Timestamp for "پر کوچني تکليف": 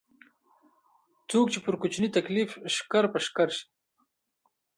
1.65-2.49